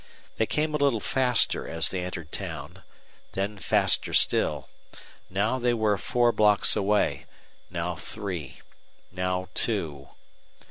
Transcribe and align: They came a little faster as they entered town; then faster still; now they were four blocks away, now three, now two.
They 0.37 0.47
came 0.47 0.73
a 0.73 0.77
little 0.79 0.99
faster 0.99 1.67
as 1.67 1.89
they 1.89 2.03
entered 2.03 2.31
town; 2.31 2.81
then 3.33 3.59
faster 3.59 4.15
still; 4.15 4.67
now 5.29 5.59
they 5.59 5.75
were 5.75 5.99
four 5.99 6.31
blocks 6.31 6.75
away, 6.75 7.27
now 7.69 7.95
three, 7.95 8.61
now 9.11 9.49
two. 9.53 10.09